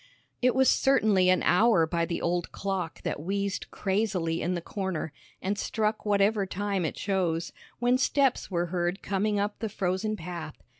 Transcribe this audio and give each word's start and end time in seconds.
It 0.41 0.55
was 0.55 0.67
certainly 0.67 1.29
an 1.29 1.43
hour 1.43 1.85
by 1.85 2.05
the 2.07 2.23
old 2.23 2.51
clock 2.51 3.03
that 3.03 3.19
wheezed 3.21 3.69
crazily 3.69 4.41
in 4.41 4.55
the 4.55 4.59
corner, 4.61 5.13
and 5.43 5.59
struck 5.59 6.07
whatever 6.07 6.47
time 6.47 6.85
it 6.85 6.95
chose, 6.95 7.53
when 7.77 7.99
steps 7.99 8.49
were 8.49 8.65
heard 8.73 9.03
coming 9.03 9.39
up 9.39 9.59
the 9.59 9.69
frozen 9.69 10.15
path. 10.15 10.63